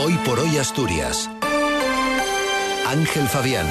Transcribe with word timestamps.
Hoy 0.00 0.16
por 0.24 0.38
hoy 0.38 0.56
Asturias. 0.58 1.28
Ángel 2.86 3.26
Fabián. 3.28 3.66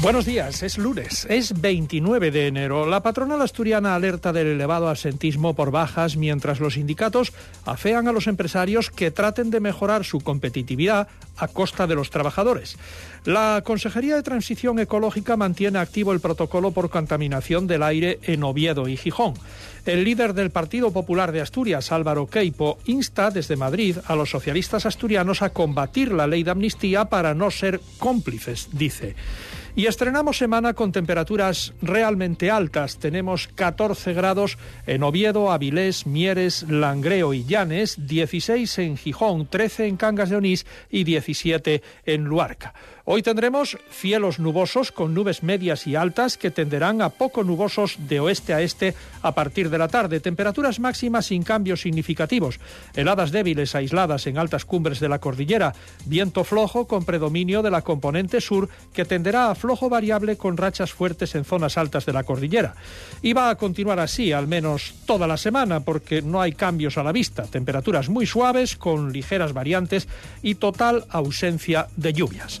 Buenos 0.00 0.26
días, 0.26 0.62
es 0.62 0.78
lunes, 0.78 1.26
es 1.28 1.60
29 1.60 2.30
de 2.30 2.46
enero. 2.46 2.86
La 2.86 3.02
patronal 3.02 3.42
asturiana 3.42 3.96
alerta 3.96 4.32
del 4.32 4.46
elevado 4.46 4.88
asentismo 4.88 5.54
por 5.54 5.72
bajas 5.72 6.16
mientras 6.16 6.60
los 6.60 6.74
sindicatos 6.74 7.32
afean 7.64 8.06
a 8.06 8.12
los 8.12 8.28
empresarios 8.28 8.90
que 8.90 9.10
traten 9.10 9.50
de 9.50 9.58
mejorar 9.58 10.04
su 10.04 10.20
competitividad 10.20 11.08
a 11.36 11.48
costa 11.48 11.88
de 11.88 11.96
los 11.96 12.10
trabajadores. 12.10 12.76
La 13.24 13.60
Consejería 13.64 14.14
de 14.14 14.22
Transición 14.22 14.78
Ecológica 14.78 15.36
mantiene 15.36 15.80
activo 15.80 16.12
el 16.12 16.20
protocolo 16.20 16.70
por 16.70 16.90
contaminación 16.90 17.66
del 17.66 17.82
aire 17.82 18.20
en 18.22 18.44
Oviedo 18.44 18.86
y 18.86 18.96
Gijón. 18.96 19.34
El 19.84 20.04
líder 20.04 20.32
del 20.32 20.50
Partido 20.50 20.92
Popular 20.92 21.32
de 21.32 21.40
Asturias, 21.40 21.90
Álvaro 21.90 22.28
Queipo, 22.28 22.78
insta 22.86 23.30
desde 23.30 23.56
Madrid 23.56 23.96
a 24.06 24.14
los 24.14 24.30
socialistas 24.30 24.86
asturianos 24.86 25.42
a 25.42 25.50
combatir 25.50 26.12
la 26.12 26.28
ley 26.28 26.44
de 26.44 26.52
amnistía 26.52 27.06
para 27.06 27.34
no 27.34 27.50
ser 27.50 27.80
cómplices, 27.98 28.68
dice. 28.72 29.16
Y 29.78 29.86
estrenamos 29.88 30.36
semana 30.36 30.74
con 30.74 30.92
temperaturas 30.92 31.72
realmente 31.80 32.50
altas. 32.50 32.98
Tenemos 32.98 33.48
14 33.48 34.12
grados 34.12 34.58
en 34.86 35.02
Oviedo, 35.02 35.50
Avilés, 35.50 36.06
Mieres, 36.06 36.64
Langreo 36.68 37.32
y 37.32 37.44
Llanes, 37.44 38.06
16 38.06 38.78
en 38.78 38.96
Gijón, 38.96 39.46
13 39.46 39.86
en 39.86 39.96
Cangas 39.96 40.28
de 40.28 40.36
Onís 40.36 40.66
y 40.90 41.04
17 41.04 41.82
en 42.04 42.24
Luarca. 42.24 42.74
Hoy 43.10 43.22
tendremos 43.22 43.78
cielos 43.90 44.38
nubosos 44.38 44.92
con 44.92 45.14
nubes 45.14 45.42
medias 45.42 45.86
y 45.86 45.96
altas 45.96 46.36
que 46.36 46.50
tenderán 46.50 47.00
a 47.00 47.08
poco 47.08 47.42
nubosos 47.42 47.96
de 48.06 48.20
oeste 48.20 48.52
a 48.52 48.60
este 48.60 48.94
a 49.22 49.34
partir 49.34 49.70
de 49.70 49.78
la 49.78 49.88
tarde. 49.88 50.20
Temperaturas 50.20 50.78
máximas 50.78 51.24
sin 51.24 51.42
cambios 51.42 51.80
significativos. 51.80 52.60
Heladas 52.94 53.32
débiles 53.32 53.74
aisladas 53.74 54.26
en 54.26 54.36
altas 54.36 54.66
cumbres 54.66 55.00
de 55.00 55.08
la 55.08 55.20
cordillera. 55.20 55.74
Viento 56.04 56.44
flojo 56.44 56.86
con 56.86 57.06
predominio 57.06 57.62
de 57.62 57.70
la 57.70 57.80
componente 57.80 58.42
sur 58.42 58.68
que 58.92 59.06
tenderá 59.06 59.50
a 59.50 59.54
flojo 59.54 59.88
variable 59.88 60.36
con 60.36 60.58
rachas 60.58 60.92
fuertes 60.92 61.34
en 61.34 61.46
zonas 61.46 61.78
altas 61.78 62.04
de 62.04 62.12
la 62.12 62.24
cordillera. 62.24 62.74
Y 63.22 63.32
va 63.32 63.48
a 63.48 63.56
continuar 63.56 64.00
así 64.00 64.32
al 64.32 64.48
menos 64.48 64.92
toda 65.06 65.26
la 65.26 65.38
semana 65.38 65.80
porque 65.80 66.20
no 66.20 66.42
hay 66.42 66.52
cambios 66.52 66.98
a 66.98 67.02
la 67.02 67.12
vista. 67.12 67.44
Temperaturas 67.44 68.10
muy 68.10 68.26
suaves 68.26 68.76
con 68.76 69.14
ligeras 69.14 69.54
variantes 69.54 70.08
y 70.42 70.56
total 70.56 71.06
ausencia 71.08 71.86
de 71.96 72.12
lluvias. 72.12 72.60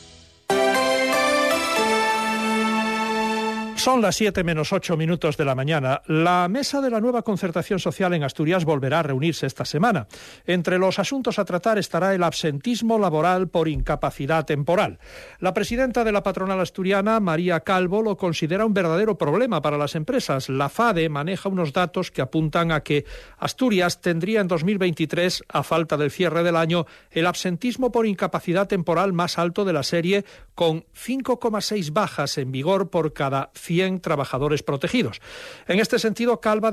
Son 3.81 3.99
las 3.99 4.15
7 4.17 4.43
menos 4.43 4.73
8 4.73 4.95
minutos 4.95 5.37
de 5.37 5.43
la 5.43 5.55
mañana. 5.55 6.03
La 6.05 6.47
mesa 6.47 6.81
de 6.81 6.91
la 6.91 7.01
nueva 7.01 7.23
concertación 7.23 7.79
social 7.79 8.13
en 8.13 8.21
Asturias 8.21 8.63
volverá 8.63 8.99
a 8.99 9.03
reunirse 9.03 9.47
esta 9.47 9.65
semana. 9.65 10.05
Entre 10.45 10.77
los 10.77 10.99
asuntos 10.99 11.39
a 11.39 11.45
tratar 11.45 11.79
estará 11.79 12.13
el 12.13 12.21
absentismo 12.21 12.99
laboral 12.99 13.47
por 13.47 13.67
incapacidad 13.67 14.45
temporal. 14.45 14.99
La 15.39 15.55
presidenta 15.55 16.03
de 16.03 16.11
la 16.11 16.21
patronal 16.21 16.59
asturiana, 16.59 17.19
María 17.19 17.61
Calvo, 17.61 18.03
lo 18.03 18.17
considera 18.17 18.67
un 18.67 18.75
verdadero 18.75 19.17
problema 19.17 19.63
para 19.63 19.79
las 19.79 19.95
empresas. 19.95 20.47
La 20.47 20.69
FADE 20.69 21.09
maneja 21.09 21.49
unos 21.49 21.73
datos 21.73 22.11
que 22.11 22.21
apuntan 22.21 22.71
a 22.71 22.81
que 22.81 23.05
Asturias 23.39 23.99
tendría 23.99 24.41
en 24.41 24.47
2023, 24.47 25.43
a 25.49 25.63
falta 25.63 25.97
del 25.97 26.11
cierre 26.11 26.43
del 26.43 26.55
año, 26.55 26.85
el 27.09 27.25
absentismo 27.25 27.91
por 27.91 28.05
incapacidad 28.05 28.67
temporal 28.67 29.11
más 29.11 29.39
alto 29.39 29.65
de 29.65 29.73
la 29.73 29.81
serie, 29.81 30.23
con 30.61 30.85
5,6 30.93 31.91
bajas 31.91 32.37
en 32.37 32.51
vigor 32.51 32.91
por 32.91 33.13
cada 33.13 33.49
100 33.55 33.99
trabajadores 33.99 34.61
protegidos. 34.61 35.19
En 35.67 35.79
este 35.79 35.97
sentido, 35.97 36.39
Calvo 36.39 36.69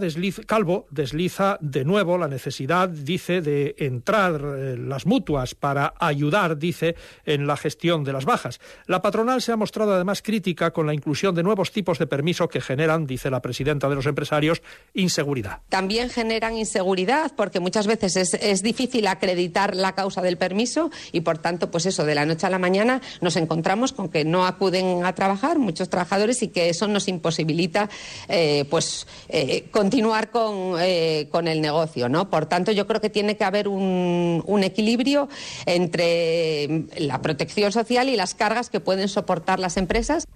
desliza 0.91 1.57
de 1.63 1.87
nuevo 1.87 2.19
la 2.19 2.29
necesidad, 2.29 2.91
dice, 2.91 3.41
de 3.41 3.77
entrar 3.79 4.43
eh, 4.45 4.77
las 4.77 5.07
mutuas 5.07 5.55
para 5.55 5.95
ayudar, 5.99 6.59
dice, 6.59 6.97
en 7.25 7.47
la 7.47 7.57
gestión 7.57 8.05
de 8.05 8.13
las 8.13 8.27
bajas. 8.27 8.61
La 8.85 9.01
patronal 9.01 9.41
se 9.41 9.53
ha 9.53 9.57
mostrado 9.57 9.95
además 9.95 10.21
crítica 10.21 10.71
con 10.71 10.87
la 10.87 10.93
inclusión 10.93 11.35
de 11.35 11.43
nuevos 11.43 11.73
tipos 11.73 11.99
de 11.99 12.07
permiso 12.07 12.47
que 12.47 12.61
generan, 12.61 13.07
dice 13.07 13.31
la 13.31 13.41
presidenta 13.41 13.89
de 13.89 13.95
los 13.95 14.05
empresarios, 14.05 14.61
inseguridad. 14.93 15.61
También 15.71 16.11
generan 16.11 16.59
inseguridad 16.59 17.33
porque 17.35 17.59
muchas 17.59 17.87
veces 17.87 18.17
es, 18.17 18.35
es 18.35 18.63
difícil 18.63 19.07
acreditar 19.07 19.75
la 19.75 19.95
causa 19.95 20.21
del 20.21 20.37
permiso 20.37 20.91
y, 21.11 21.23
por 21.23 21.39
tanto, 21.39 21.71
pues 21.71 21.87
eso, 21.87 22.05
de 22.05 22.15
la 22.15 22.27
noche 22.27 22.47
a 22.47 22.51
la 22.51 22.59
mañana 22.59 23.01
nos 23.23 23.37
encontramos 23.37 23.78
con 23.95 24.09
que 24.09 24.25
no 24.25 24.47
acuden 24.47 25.05
a 25.05 25.15
trabajar 25.15 25.59
muchos 25.59 25.89
trabajadores 25.89 26.43
y 26.43 26.49
que 26.49 26.69
eso 26.69 26.89
nos 26.89 27.09
imposibilita 27.09 27.89
eh, 28.29 28.65
pues 28.69 29.07
eh, 29.29 29.69
continuar 29.71 30.31
con, 30.31 30.75
eh, 30.81 31.29
con, 31.31 31.49
el 31.49 31.61
negocio. 31.61 32.09
¿no? 32.09 32.29
Por 32.29 32.47
tanto, 32.47 32.73
yo 32.73 32.87
creo 32.87 33.01
que 33.01 33.11
tiene 33.11 33.37
que 33.37 33.45
haber 33.45 33.69
un, 33.69 34.43
un 34.47 34.65
equilibrio 34.65 35.29
entre 35.67 36.87
la 36.99 37.23
protección 37.23 37.73
social 37.73 38.09
y 38.09 38.17
las 38.17 38.35
cargas 38.35 38.69
que 38.69 38.81
pueden 38.81 39.09
soportar 39.09 39.61
las 39.61 39.77
empresas. 39.77 40.27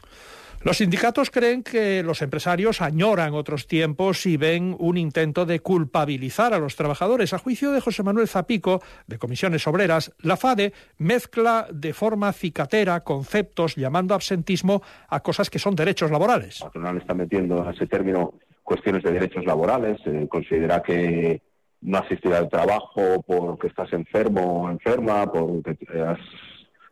Los 0.64 0.76
sindicatos 0.76 1.30
creen 1.30 1.64
que 1.64 2.04
los 2.04 2.22
empresarios 2.22 2.82
añoran 2.82 3.34
otros 3.34 3.66
tiempos 3.66 4.26
y 4.26 4.36
ven 4.36 4.76
un 4.78 4.96
intento 4.96 5.44
de 5.44 5.58
culpabilizar 5.58 6.54
a 6.54 6.58
los 6.60 6.76
trabajadores. 6.76 7.32
A 7.32 7.38
juicio 7.38 7.72
de 7.72 7.80
José 7.80 8.04
Manuel 8.04 8.28
Zapico, 8.28 8.80
de 9.08 9.18
Comisiones 9.18 9.66
Obreras, 9.66 10.14
la 10.20 10.36
FADE 10.36 10.72
mezcla 10.98 11.66
de 11.72 11.92
forma 11.92 12.32
cicatera 12.32 13.00
conceptos 13.02 13.74
llamando 13.74 14.14
absentismo 14.14 14.82
a 15.08 15.18
cosas 15.20 15.50
que 15.50 15.58
son 15.58 15.74
derechos 15.74 16.12
laborales. 16.12 16.60
La 16.60 16.66
patronal 16.66 16.98
está 16.98 17.14
metiendo 17.14 17.66
a 17.66 17.72
ese 17.72 17.88
término 17.88 18.34
cuestiones 18.62 19.02
de 19.02 19.10
derechos 19.10 19.44
laborales, 19.44 19.98
eh, 20.06 20.28
considera 20.30 20.80
que 20.80 21.42
no 21.80 21.98
asistir 21.98 22.32
al 22.32 22.48
trabajo 22.48 23.24
porque 23.26 23.66
estás 23.66 23.92
enfermo 23.92 24.62
o 24.62 24.70
enferma, 24.70 25.26
porque 25.26 25.76
has 26.06 26.20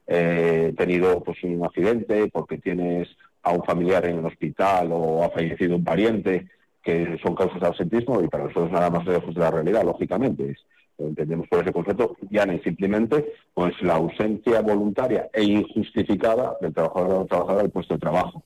eh, 0.09 0.75
tenido 0.77 1.23
pues, 1.23 1.39
un 1.45 1.65
accidente, 1.65 2.29
porque 2.33 2.59
tienes 2.59 3.09
a 3.43 3.53
un 3.53 3.65
familiar 3.65 4.05
en 4.07 4.19
el 4.19 4.27
hospital 4.27 4.91
o 4.93 5.25
ha 5.25 5.31
fallecido 5.31 5.77
un 5.77 5.85
pariente, 5.85 6.49
que 6.83 7.19
son 7.23 7.35
causas 7.35 7.61
de 7.61 7.67
absentismo 7.67 8.23
y 8.23 8.29
para 8.29 8.45
nosotros 8.45 8.71
nada 8.71 8.91
más 8.91 9.07
lejos 9.07 9.35
de 9.35 9.41
la 9.41 9.51
realidad, 9.51 9.85
lógicamente. 9.85 10.57
entendemos 10.99 11.49
por 11.49 11.61
ese 11.63 11.73
concepto, 11.73 12.17
ya 12.31 12.45
no 12.45 12.59
simplemente 12.63 13.33
pues 13.55 13.73
la 13.83 13.95
ausencia 13.95 14.61
voluntaria 14.61 15.29
e 15.33 15.43
injustificada 15.45 16.57
del 16.61 16.75
trabajador 16.75 17.23
o 17.23 17.27
trabajadora 17.27 17.63
del 17.63 17.73
puesto 17.73 17.95
de 17.95 18.01
trabajo. 18.01 18.45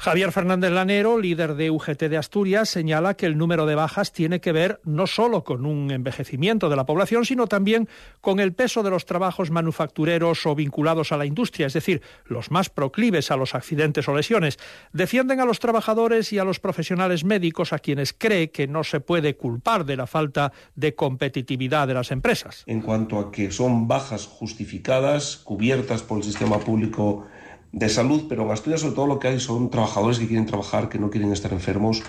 Javier 0.00 0.30
Fernández 0.30 0.70
Lanero, 0.70 1.18
líder 1.18 1.56
de 1.56 1.72
UGT 1.72 2.04
de 2.04 2.16
Asturias, 2.16 2.68
señala 2.68 3.14
que 3.14 3.26
el 3.26 3.36
número 3.36 3.66
de 3.66 3.74
bajas 3.74 4.12
tiene 4.12 4.40
que 4.40 4.52
ver 4.52 4.80
no 4.84 5.08
solo 5.08 5.42
con 5.42 5.66
un 5.66 5.90
envejecimiento 5.90 6.68
de 6.68 6.76
la 6.76 6.86
población, 6.86 7.24
sino 7.24 7.48
también 7.48 7.88
con 8.20 8.38
el 8.38 8.52
peso 8.52 8.84
de 8.84 8.90
los 8.90 9.06
trabajos 9.06 9.50
manufactureros 9.50 10.46
o 10.46 10.54
vinculados 10.54 11.10
a 11.10 11.16
la 11.16 11.26
industria, 11.26 11.66
es 11.66 11.72
decir, 11.72 12.00
los 12.26 12.52
más 12.52 12.70
proclives 12.70 13.32
a 13.32 13.36
los 13.36 13.56
accidentes 13.56 14.06
o 14.06 14.14
lesiones. 14.14 14.58
Defienden 14.92 15.40
a 15.40 15.44
los 15.44 15.58
trabajadores 15.58 16.32
y 16.32 16.38
a 16.38 16.44
los 16.44 16.60
profesionales 16.60 17.24
médicos 17.24 17.72
a 17.72 17.80
quienes 17.80 18.12
cree 18.12 18.52
que 18.52 18.68
no 18.68 18.84
se 18.84 19.00
puede 19.00 19.36
culpar 19.36 19.84
de 19.84 19.96
la 19.96 20.06
falta 20.06 20.52
de 20.76 20.94
competitividad 20.94 21.88
de 21.88 21.94
las 21.94 22.12
empresas. 22.12 22.62
En 22.66 22.82
cuanto 22.82 23.18
a 23.18 23.32
que 23.32 23.50
son 23.50 23.88
bajas 23.88 24.26
justificadas, 24.26 25.38
cubiertas 25.38 26.04
por 26.04 26.18
el 26.18 26.24
sistema 26.24 26.60
público 26.60 27.26
de 27.72 27.88
salud, 27.88 28.24
pero 28.28 28.44
en 28.44 28.50
Asturias 28.50 28.80
sobre 28.80 28.94
todo 28.94 29.06
lo 29.06 29.18
que 29.18 29.28
hay 29.28 29.40
son 29.40 29.70
trabajadores 29.70 30.18
que 30.18 30.26
quieren 30.26 30.46
trabajar, 30.46 30.88
que 30.88 30.98
no 30.98 31.10
quieren 31.10 31.32
estar 31.32 31.52
enfermos 31.52 32.02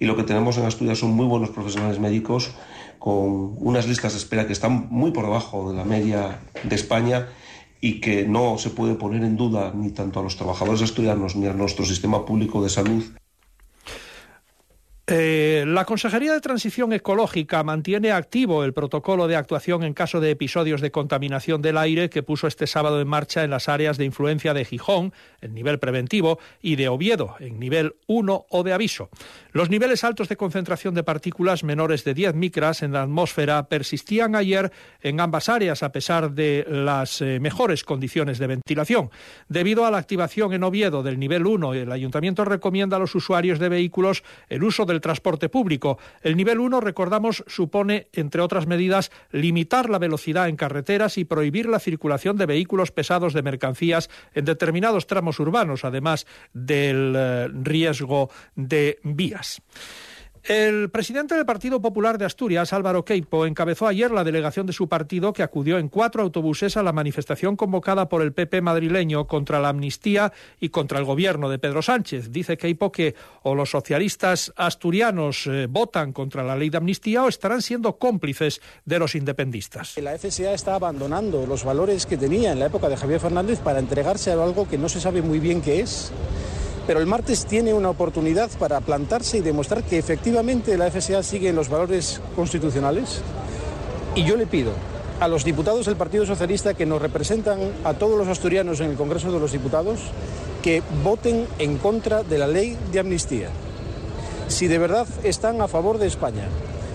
y 0.00 0.06
lo 0.06 0.16
que 0.16 0.24
tenemos 0.24 0.58
en 0.58 0.64
Asturias 0.64 0.98
son 0.98 1.12
muy 1.12 1.26
buenos 1.26 1.50
profesionales 1.50 2.00
médicos 2.00 2.50
con 2.98 3.54
unas 3.58 3.86
listas 3.86 4.12
de 4.12 4.18
espera 4.18 4.46
que 4.46 4.52
están 4.52 4.88
muy 4.90 5.12
por 5.12 5.24
debajo 5.24 5.70
de 5.70 5.76
la 5.76 5.84
media 5.84 6.40
de 6.62 6.74
España 6.74 7.28
y 7.80 8.00
que 8.00 8.26
no 8.26 8.58
se 8.58 8.70
puede 8.70 8.94
poner 8.94 9.22
en 9.24 9.36
duda 9.36 9.72
ni 9.74 9.90
tanto 9.90 10.20
a 10.20 10.22
los 10.22 10.36
trabajadores 10.36 10.82
asturianos 10.82 11.36
ni 11.36 11.46
a 11.46 11.52
nuestro 11.52 11.84
sistema 11.84 12.24
público 12.24 12.62
de 12.62 12.70
salud 12.70 13.04
Eh, 15.06 15.64
la 15.66 15.84
Consejería 15.84 16.32
de 16.32 16.40
Transición 16.40 16.94
Ecológica 16.94 17.62
mantiene 17.62 18.10
activo 18.10 18.64
el 18.64 18.72
protocolo 18.72 19.28
de 19.28 19.36
actuación 19.36 19.82
en 19.82 19.92
caso 19.92 20.18
de 20.18 20.30
episodios 20.30 20.80
de 20.80 20.90
contaminación 20.90 21.60
del 21.60 21.76
aire 21.76 22.08
que 22.08 22.22
puso 22.22 22.46
este 22.46 22.66
sábado 22.66 23.02
en 23.02 23.08
marcha 23.08 23.44
en 23.44 23.50
las 23.50 23.68
áreas 23.68 23.98
de 23.98 24.06
influencia 24.06 24.54
de 24.54 24.64
Gijón, 24.64 25.12
en 25.42 25.52
nivel 25.52 25.78
preventivo, 25.78 26.38
y 26.62 26.76
de 26.76 26.88
Oviedo, 26.88 27.36
en 27.38 27.60
nivel 27.60 27.96
1 28.06 28.46
o 28.48 28.62
de 28.62 28.72
aviso. 28.72 29.10
Los 29.52 29.68
niveles 29.68 30.04
altos 30.04 30.30
de 30.30 30.38
concentración 30.38 30.94
de 30.94 31.02
partículas 31.02 31.64
menores 31.64 32.02
de 32.04 32.14
10 32.14 32.34
micras 32.34 32.82
en 32.82 32.94
la 32.94 33.02
atmósfera 33.02 33.68
persistían 33.68 34.34
ayer 34.34 34.72
en 35.02 35.20
ambas 35.20 35.50
áreas 35.50 35.82
a 35.82 35.92
pesar 35.92 36.30
de 36.30 36.64
las 36.66 37.20
eh, 37.20 37.40
mejores 37.40 37.84
condiciones 37.84 38.38
de 38.38 38.46
ventilación. 38.46 39.10
Debido 39.50 39.84
a 39.84 39.90
la 39.90 39.98
activación 39.98 40.54
en 40.54 40.64
Oviedo 40.64 41.02
del 41.02 41.18
nivel 41.18 41.46
1, 41.46 41.74
el 41.74 41.92
ayuntamiento 41.92 42.46
recomienda 42.46 42.96
a 42.96 43.00
los 43.00 43.14
usuarios 43.14 43.58
de 43.58 43.68
vehículos 43.68 44.24
el 44.48 44.64
uso 44.64 44.86
de 44.86 44.93
el 44.94 45.00
transporte 45.00 45.48
público. 45.48 45.98
El 46.22 46.36
nivel 46.36 46.60
1, 46.60 46.80
recordamos, 46.80 47.44
supone, 47.46 48.08
entre 48.12 48.40
otras 48.40 48.66
medidas, 48.66 49.10
limitar 49.30 49.90
la 49.90 49.98
velocidad 49.98 50.48
en 50.48 50.56
carreteras 50.56 51.18
y 51.18 51.24
prohibir 51.24 51.68
la 51.68 51.80
circulación 51.80 52.36
de 52.36 52.46
vehículos 52.46 52.90
pesados 52.90 53.34
de 53.34 53.42
mercancías 53.42 54.10
en 54.32 54.44
determinados 54.44 55.06
tramos 55.06 55.40
urbanos, 55.40 55.84
además 55.84 56.26
del 56.52 57.14
eh, 57.16 57.48
riesgo 57.52 58.30
de 58.54 58.98
vías. 59.02 59.60
El 60.44 60.90
presidente 60.90 61.34
del 61.34 61.46
Partido 61.46 61.80
Popular 61.80 62.18
de 62.18 62.26
Asturias, 62.26 62.74
Álvaro 62.74 63.02
Queipo, 63.02 63.46
encabezó 63.46 63.86
ayer 63.86 64.10
la 64.10 64.24
delegación 64.24 64.66
de 64.66 64.74
su 64.74 64.90
partido 64.90 65.32
que 65.32 65.42
acudió 65.42 65.78
en 65.78 65.88
cuatro 65.88 66.22
autobuses 66.22 66.76
a 66.76 66.82
la 66.82 66.92
manifestación 66.92 67.56
convocada 67.56 68.10
por 68.10 68.20
el 68.20 68.34
PP 68.34 68.60
madrileño 68.60 69.26
contra 69.26 69.58
la 69.58 69.70
amnistía 69.70 70.34
y 70.60 70.68
contra 70.68 70.98
el 70.98 71.06
gobierno 71.06 71.48
de 71.48 71.58
Pedro 71.58 71.80
Sánchez. 71.80 72.30
Dice 72.30 72.58
Queipo 72.58 72.92
que 72.92 73.14
o 73.42 73.54
los 73.54 73.70
socialistas 73.70 74.52
asturianos 74.56 75.46
eh, 75.46 75.66
votan 75.66 76.12
contra 76.12 76.42
la 76.42 76.56
ley 76.56 76.68
de 76.68 76.76
amnistía 76.76 77.24
o 77.24 77.28
estarán 77.28 77.62
siendo 77.62 77.96
cómplices 77.96 78.60
de 78.84 78.98
los 78.98 79.14
independistas. 79.14 79.96
La 79.96 80.18
FSA 80.18 80.52
está 80.52 80.74
abandonando 80.74 81.46
los 81.46 81.64
valores 81.64 82.04
que 82.04 82.18
tenía 82.18 82.52
en 82.52 82.58
la 82.58 82.66
época 82.66 82.90
de 82.90 82.98
Javier 82.98 83.20
Fernández 83.20 83.60
para 83.60 83.78
entregarse 83.78 84.30
a 84.30 84.34
algo 84.34 84.68
que 84.68 84.76
no 84.76 84.90
se 84.90 85.00
sabe 85.00 85.22
muy 85.22 85.38
bien 85.38 85.62
qué 85.62 85.80
es 85.80 86.12
pero 86.86 87.00
el 87.00 87.06
martes 87.06 87.46
tiene 87.46 87.74
una 87.74 87.90
oportunidad 87.90 88.50
para 88.58 88.80
plantarse 88.80 89.38
y 89.38 89.40
demostrar 89.40 89.82
que 89.84 89.98
efectivamente 89.98 90.76
la 90.76 90.90
FSA 90.90 91.22
sigue 91.22 91.52
los 91.52 91.68
valores 91.68 92.20
constitucionales. 92.36 93.22
Y 94.14 94.24
yo 94.24 94.36
le 94.36 94.46
pido 94.46 94.72
a 95.20 95.28
los 95.28 95.44
diputados 95.44 95.86
del 95.86 95.96
Partido 95.96 96.26
Socialista 96.26 96.74
que 96.74 96.86
nos 96.86 97.00
representan 97.00 97.58
a 97.84 97.94
todos 97.94 98.18
los 98.18 98.28
asturianos 98.28 98.80
en 98.80 98.90
el 98.90 98.96
Congreso 98.96 99.32
de 99.32 99.40
los 99.40 99.52
Diputados 99.52 100.00
que 100.62 100.82
voten 101.02 101.46
en 101.58 101.78
contra 101.78 102.22
de 102.22 102.38
la 102.38 102.46
ley 102.46 102.76
de 102.92 103.00
amnistía. 103.00 103.48
Si 104.48 104.66
de 104.66 104.78
verdad 104.78 105.06
están 105.22 105.60
a 105.60 105.68
favor 105.68 105.98
de 105.98 106.06
España, 106.06 106.48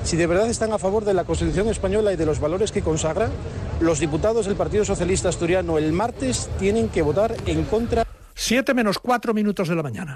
si 0.03 0.17
de 0.17 0.27
verdad 0.27 0.49
están 0.49 0.73
a 0.73 0.77
favor 0.77 1.05
de 1.05 1.13
la 1.13 1.23
Constitución 1.23 1.67
española 1.67 2.13
y 2.13 2.15
de 2.15 2.25
los 2.25 2.39
valores 2.39 2.71
que 2.71 2.81
consagra, 2.81 3.29
los 3.79 3.99
diputados 3.99 4.45
del 4.45 4.55
Partido 4.55 4.85
Socialista 4.85 5.29
Asturiano 5.29 5.77
el 5.77 5.93
martes 5.93 6.49
tienen 6.59 6.89
que 6.89 7.01
votar 7.01 7.35
en 7.45 7.63
contra. 7.63 8.08
Siete 8.41 8.73
menos 8.73 8.99
cuatro 8.99 9.33
minutos 9.33 9.67
de 9.67 9.75
la 9.75 9.83
mañana. 9.83 10.15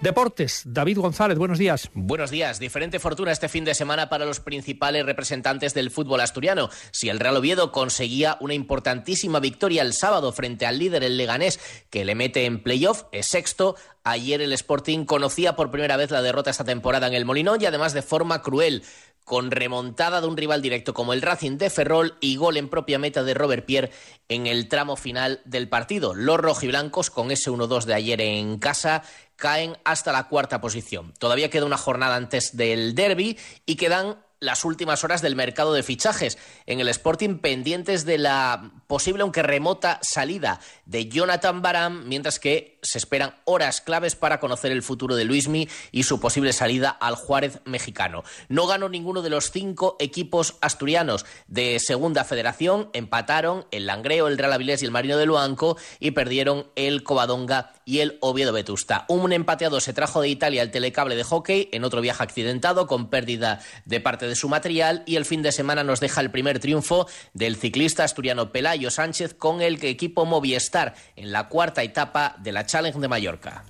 Deportes, 0.00 0.62
David 0.64 0.98
González, 0.98 1.36
buenos 1.36 1.58
días. 1.58 1.90
Buenos 1.92 2.30
días. 2.30 2.60
Diferente 2.60 3.00
fortuna 3.00 3.32
este 3.32 3.48
fin 3.48 3.64
de 3.64 3.74
semana 3.74 4.08
para 4.08 4.24
los 4.24 4.38
principales 4.38 5.04
representantes 5.04 5.74
del 5.74 5.90
fútbol 5.90 6.20
asturiano. 6.20 6.70
Si 6.92 7.08
el 7.08 7.18
Real 7.18 7.36
Oviedo 7.36 7.72
conseguía 7.72 8.36
una 8.40 8.54
importantísima 8.54 9.40
victoria 9.40 9.82
el 9.82 9.94
sábado 9.94 10.30
frente 10.30 10.64
al 10.64 10.78
líder, 10.78 11.02
el 11.02 11.16
Leganés, 11.16 11.58
que 11.90 12.04
le 12.04 12.14
mete 12.14 12.44
en 12.44 12.62
playoff, 12.62 13.02
es 13.10 13.26
sexto. 13.26 13.74
Ayer 14.04 14.40
el 14.40 14.52
Sporting 14.52 15.04
conocía 15.04 15.56
por 15.56 15.72
primera 15.72 15.96
vez 15.96 16.12
la 16.12 16.22
derrota 16.22 16.50
esta 16.50 16.64
temporada 16.64 17.08
en 17.08 17.14
el 17.14 17.24
Molinón 17.24 17.60
y 17.60 17.66
además 17.66 17.92
de 17.92 18.02
forma 18.02 18.40
cruel 18.40 18.84
con 19.28 19.50
remontada 19.50 20.22
de 20.22 20.26
un 20.26 20.38
rival 20.38 20.62
directo 20.62 20.94
como 20.94 21.12
el 21.12 21.20
Racing 21.20 21.58
de 21.58 21.68
Ferrol 21.68 22.16
y 22.18 22.36
gol 22.36 22.56
en 22.56 22.70
propia 22.70 22.98
meta 22.98 23.22
de 23.22 23.34
Robert 23.34 23.66
Pierre 23.66 23.92
en 24.28 24.46
el 24.46 24.68
tramo 24.68 24.96
final 24.96 25.42
del 25.44 25.68
partido. 25.68 26.14
Los 26.14 26.38
rojiblancos, 26.38 27.10
con 27.10 27.30
ese 27.30 27.50
1-2 27.50 27.84
de 27.84 27.94
ayer 27.94 28.22
en 28.22 28.58
casa, 28.58 29.02
caen 29.36 29.76
hasta 29.84 30.12
la 30.12 30.28
cuarta 30.28 30.62
posición. 30.62 31.12
Todavía 31.18 31.50
queda 31.50 31.66
una 31.66 31.76
jornada 31.76 32.16
antes 32.16 32.56
del 32.56 32.94
derby 32.94 33.38
y 33.66 33.76
quedan 33.76 34.16
las 34.40 34.64
últimas 34.64 35.04
horas 35.04 35.20
del 35.20 35.36
mercado 35.36 35.74
de 35.74 35.82
fichajes 35.82 36.38
en 36.64 36.80
el 36.80 36.88
Sporting 36.88 37.38
pendientes 37.38 38.06
de 38.06 38.16
la 38.16 38.72
posible 38.88 39.22
aunque 39.22 39.44
remota 39.44 40.00
salida 40.02 40.58
de 40.86 41.08
Jonathan 41.08 41.62
Baram, 41.62 42.08
mientras 42.08 42.40
que 42.40 42.78
se 42.82 42.98
esperan 42.98 43.34
horas 43.44 43.80
claves 43.80 44.16
para 44.16 44.40
conocer 44.40 44.72
el 44.72 44.82
futuro 44.82 45.14
de 45.14 45.24
Luismi 45.24 45.68
y 45.92 46.04
su 46.04 46.18
posible 46.18 46.52
salida 46.52 46.88
al 46.88 47.14
Juárez 47.14 47.60
mexicano. 47.64 48.24
No 48.48 48.66
ganó 48.66 48.88
ninguno 48.88 49.22
de 49.22 49.30
los 49.30 49.50
cinco 49.50 49.96
equipos 50.00 50.56
asturianos 50.60 51.26
de 51.46 51.78
Segunda 51.78 52.24
Federación, 52.24 52.88
empataron 52.94 53.66
el 53.70 53.86
Langreo, 53.86 54.26
el 54.26 54.38
Real 54.38 54.54
Avilés 54.54 54.82
y 54.82 54.86
el 54.86 54.90
Marino 54.90 55.18
de 55.18 55.26
Luanco 55.26 55.76
y 56.00 56.12
perdieron 56.12 56.68
el 56.74 57.02
Covadonga 57.02 57.74
y 57.84 58.00
el 58.00 58.18
Oviedo 58.20 58.52
Vetusta. 58.52 59.04
Un 59.08 59.32
empateado 59.32 59.80
se 59.80 59.92
trajo 59.92 60.20
de 60.20 60.28
Italia 60.28 60.62
el 60.62 60.70
telecable 60.70 61.14
de 61.14 61.24
hockey 61.24 61.68
en 61.72 61.84
otro 61.84 62.00
viaje 62.00 62.22
accidentado 62.22 62.86
con 62.86 63.10
pérdida 63.10 63.60
de 63.84 64.00
parte 64.00 64.26
de 64.26 64.34
su 64.34 64.48
material 64.48 65.02
y 65.06 65.16
el 65.16 65.26
fin 65.26 65.42
de 65.42 65.52
semana 65.52 65.84
nos 65.84 66.00
deja 66.00 66.20
el 66.20 66.30
primer 66.30 66.58
triunfo 66.58 67.06
del 67.34 67.56
ciclista 67.56 68.04
asturiano 68.04 68.52
Pelayo 68.78 68.90
Sánchez 68.92 69.34
con 69.34 69.60
el 69.60 69.82
equipo 69.84 70.24
Movistar 70.24 70.94
en 71.16 71.32
la 71.32 71.48
cuarta 71.48 71.82
etapa 71.82 72.36
de 72.38 72.52
la 72.52 72.64
Challenge 72.64 73.00
de 73.00 73.08
Mallorca. 73.08 73.64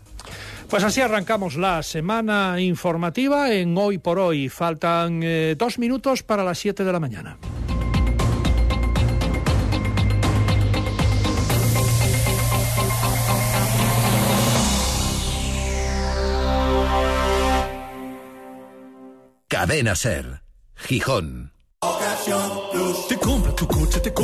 Pues 0.68 0.84
así 0.84 1.00
arrancamos 1.00 1.56
la 1.56 1.82
semana 1.82 2.60
informativa 2.60 3.50
en 3.50 3.74
Hoy 3.78 3.96
por 3.96 4.18
Hoy. 4.18 4.50
Faltan 4.50 5.22
eh, 5.22 5.54
dos 5.56 5.78
minutos 5.78 6.22
para 6.22 6.44
las 6.44 6.58
siete 6.58 6.84
de 6.84 6.92
la 6.92 7.00
mañana. 7.00 7.38
Cadena 19.48 19.94
Ser, 19.96 20.42
Gijón. 20.76 21.52
Te 23.08 23.16
compra 23.16 23.54
tu 23.54 23.66
coche, 23.66 24.00
te 24.00 24.12
compra 24.12 24.16